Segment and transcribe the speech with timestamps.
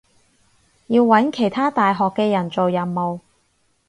[0.87, 3.19] 要搵其他大學嘅人做任務